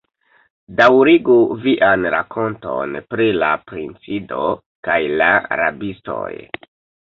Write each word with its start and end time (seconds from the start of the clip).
Daŭrigu 0.77 1.35
vian 1.65 2.07
rakonton 2.15 2.97
pri 3.13 3.29
la 3.45 3.53
princido 3.69 4.43
kaj 4.91 4.99
la 5.23 5.33
rabistoj. 5.65 6.29